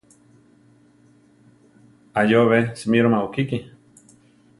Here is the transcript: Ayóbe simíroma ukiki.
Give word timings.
Ayóbe 2.21 2.75
simíroma 2.75 3.23
ukiki. 3.27 3.59